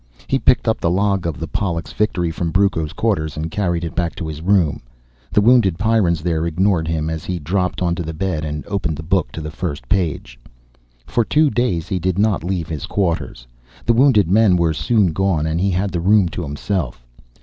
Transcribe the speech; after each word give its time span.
He 0.25 0.39
picked 0.39 0.67
up 0.67 0.79
the 0.81 0.89
log 0.89 1.27
of 1.27 1.39
the 1.39 1.45
Pollux 1.47 1.93
Victory 1.93 2.31
from 2.31 2.49
Brucco's 2.51 2.91
quarters 2.91 3.37
and 3.37 3.51
carried 3.51 3.83
it 3.83 3.93
back 3.93 4.15
to 4.15 4.25
his 4.25 4.41
room. 4.41 4.81
The 5.31 5.41
wounded 5.41 5.77
Pyrrans 5.77 6.23
there 6.23 6.47
ignored 6.47 6.87
him 6.87 7.07
as 7.07 7.23
he 7.23 7.37
dropped 7.37 7.83
onto 7.83 8.01
the 8.01 8.11
bed 8.15 8.43
and 8.43 8.65
opened 8.65 8.97
the 8.97 9.03
book 9.03 9.31
to 9.33 9.41
the 9.41 9.51
first 9.51 9.87
page. 9.87 10.39
For 11.05 11.23
two 11.23 11.51
days 11.51 11.87
he 11.87 11.99
did 11.99 12.17
not 12.17 12.43
leave 12.43 12.67
his 12.67 12.87
quarters. 12.87 13.45
The 13.85 13.93
wounded 13.93 14.27
men 14.27 14.57
were 14.57 14.73
soon 14.73 15.13
gone 15.13 15.45
and 15.45 15.61
he 15.61 15.69
had 15.69 15.91
the 15.91 16.01
room 16.01 16.29
to 16.29 16.41
himself. 16.41 17.05